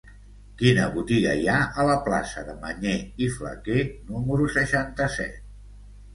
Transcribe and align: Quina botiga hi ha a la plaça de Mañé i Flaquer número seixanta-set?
Quina 0.59 0.85
botiga 0.95 1.35
hi 1.41 1.45
ha 1.51 1.57
a 1.83 1.85
la 1.89 1.97
plaça 2.07 2.45
de 2.47 2.57
Mañé 2.65 2.95
i 3.27 3.29
Flaquer 3.35 3.79
número 4.09 4.51
seixanta-set? 4.57 5.39